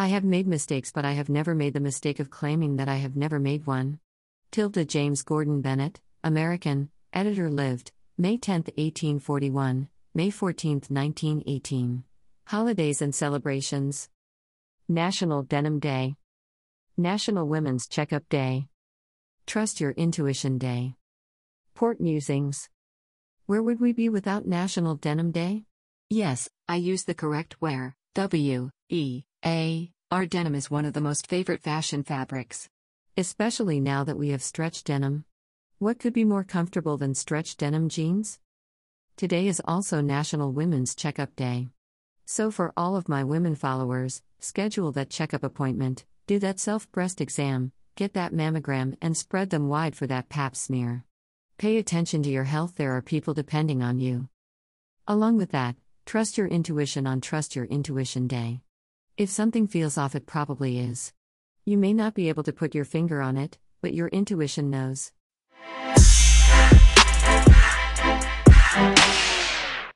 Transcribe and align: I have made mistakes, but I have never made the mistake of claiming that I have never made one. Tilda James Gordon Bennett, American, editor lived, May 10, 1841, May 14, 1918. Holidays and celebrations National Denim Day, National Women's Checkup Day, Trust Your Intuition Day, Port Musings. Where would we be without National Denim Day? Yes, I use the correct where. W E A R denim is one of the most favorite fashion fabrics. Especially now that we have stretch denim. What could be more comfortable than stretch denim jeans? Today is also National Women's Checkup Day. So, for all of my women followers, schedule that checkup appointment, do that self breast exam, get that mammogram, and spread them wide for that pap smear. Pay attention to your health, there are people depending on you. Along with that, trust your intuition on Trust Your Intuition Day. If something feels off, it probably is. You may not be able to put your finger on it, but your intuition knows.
I 0.00 0.06
have 0.06 0.24
made 0.24 0.46
mistakes, 0.46 0.90
but 0.90 1.04
I 1.04 1.12
have 1.12 1.28
never 1.28 1.54
made 1.54 1.74
the 1.74 1.78
mistake 1.78 2.20
of 2.20 2.30
claiming 2.30 2.76
that 2.76 2.88
I 2.88 2.94
have 2.94 3.16
never 3.16 3.38
made 3.38 3.66
one. 3.66 3.98
Tilda 4.50 4.86
James 4.86 5.22
Gordon 5.22 5.60
Bennett, 5.60 6.00
American, 6.24 6.88
editor 7.12 7.50
lived, 7.50 7.92
May 8.16 8.38
10, 8.38 8.60
1841, 8.60 9.90
May 10.14 10.30
14, 10.30 10.72
1918. 10.88 12.04
Holidays 12.46 13.02
and 13.02 13.14
celebrations 13.14 14.08
National 14.88 15.42
Denim 15.42 15.78
Day, 15.80 16.16
National 16.96 17.46
Women's 17.46 17.86
Checkup 17.86 18.26
Day, 18.30 18.68
Trust 19.46 19.82
Your 19.82 19.90
Intuition 19.90 20.56
Day, 20.56 20.94
Port 21.74 22.00
Musings. 22.00 22.70
Where 23.44 23.62
would 23.62 23.80
we 23.80 23.92
be 23.92 24.08
without 24.08 24.46
National 24.46 24.94
Denim 24.94 25.30
Day? 25.30 25.64
Yes, 26.08 26.48
I 26.66 26.76
use 26.76 27.04
the 27.04 27.12
correct 27.12 27.56
where. 27.58 27.96
W 28.14 28.70
E 28.88 29.22
A 29.44 29.92
R 30.12 30.26
denim 30.26 30.56
is 30.56 30.68
one 30.68 30.84
of 30.84 30.92
the 30.92 31.00
most 31.00 31.28
favorite 31.28 31.62
fashion 31.62 32.02
fabrics. 32.02 32.68
Especially 33.16 33.78
now 33.78 34.02
that 34.02 34.18
we 34.18 34.30
have 34.30 34.42
stretch 34.42 34.82
denim. 34.82 35.24
What 35.78 36.00
could 36.00 36.12
be 36.12 36.24
more 36.24 36.42
comfortable 36.42 36.96
than 36.96 37.14
stretch 37.14 37.56
denim 37.56 37.88
jeans? 37.88 38.40
Today 39.16 39.46
is 39.46 39.62
also 39.64 40.00
National 40.00 40.50
Women's 40.50 40.96
Checkup 40.96 41.36
Day. 41.36 41.68
So, 42.26 42.50
for 42.50 42.72
all 42.76 42.96
of 42.96 43.08
my 43.08 43.22
women 43.22 43.54
followers, 43.54 44.20
schedule 44.40 44.90
that 44.92 45.10
checkup 45.10 45.44
appointment, 45.44 46.04
do 46.26 46.40
that 46.40 46.58
self 46.58 46.90
breast 46.90 47.20
exam, 47.20 47.70
get 47.94 48.12
that 48.14 48.32
mammogram, 48.32 48.96
and 49.00 49.16
spread 49.16 49.50
them 49.50 49.68
wide 49.68 49.94
for 49.94 50.08
that 50.08 50.28
pap 50.28 50.56
smear. 50.56 51.04
Pay 51.56 51.76
attention 51.76 52.24
to 52.24 52.30
your 52.30 52.44
health, 52.44 52.74
there 52.74 52.96
are 52.96 53.02
people 53.02 53.32
depending 53.32 53.80
on 53.80 54.00
you. 54.00 54.28
Along 55.06 55.36
with 55.36 55.52
that, 55.52 55.76
trust 56.04 56.36
your 56.36 56.48
intuition 56.48 57.06
on 57.06 57.20
Trust 57.20 57.54
Your 57.54 57.66
Intuition 57.66 58.26
Day. 58.26 58.62
If 59.20 59.28
something 59.28 59.66
feels 59.66 59.98
off, 59.98 60.14
it 60.14 60.24
probably 60.24 60.78
is. 60.78 61.12
You 61.66 61.76
may 61.76 61.92
not 61.92 62.14
be 62.14 62.30
able 62.30 62.42
to 62.44 62.54
put 62.54 62.74
your 62.74 62.86
finger 62.86 63.20
on 63.20 63.36
it, 63.36 63.58
but 63.82 63.92
your 63.92 64.08
intuition 64.08 64.70
knows. 64.70 65.12